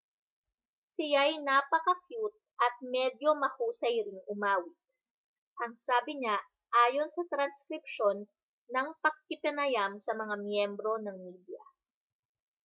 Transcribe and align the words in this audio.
siya'y 0.93 1.35
napakakyut 1.47 2.33
at 2.65 2.73
medyo 2.95 3.29
mahusay 3.41 3.97
ring 4.05 4.21
umawit 4.33 4.73
ang 5.61 5.73
sabi 5.87 6.11
niya 6.17 6.35
ayon 6.89 7.09
sa 7.15 7.21
transkripsyon 7.31 8.17
ng 8.73 8.87
pakikipanayam 9.05 9.91
sa 10.05 10.13
mga 10.21 10.35
miyembro 10.43 10.93
ng 11.05 11.17
media 11.25 11.63